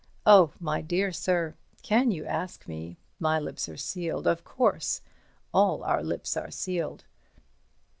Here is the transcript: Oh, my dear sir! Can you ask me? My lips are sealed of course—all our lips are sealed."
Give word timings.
Oh, 0.25 0.51
my 0.59 0.81
dear 0.81 1.11
sir! 1.11 1.53
Can 1.83 2.09
you 2.09 2.25
ask 2.25 2.67
me? 2.67 2.97
My 3.19 3.37
lips 3.37 3.69
are 3.69 3.77
sealed 3.77 4.25
of 4.25 4.43
course—all 4.43 5.83
our 5.83 6.01
lips 6.01 6.35
are 6.35 6.49
sealed." 6.49 7.03